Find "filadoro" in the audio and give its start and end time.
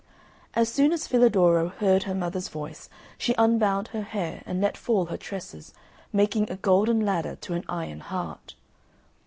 1.07-1.69